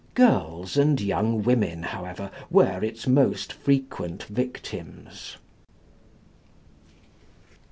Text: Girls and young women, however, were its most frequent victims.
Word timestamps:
Girls 0.15 0.77
and 0.77 0.99
young 0.99 1.43
women, 1.43 1.83
however, 1.83 2.31
were 2.49 2.83
its 2.83 3.05
most 3.05 3.53
frequent 3.53 4.23
victims. 4.23 5.37